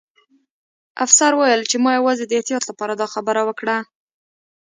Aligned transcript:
افسر 1.05 1.31
وویل 1.35 1.61
چې 1.69 1.77
ما 1.83 1.91
یوازې 1.99 2.23
د 2.27 2.31
احتیاط 2.39 2.63
لپاره 2.69 2.93
دا 2.95 3.07
خبره 3.13 3.41
وکړه 3.45 3.77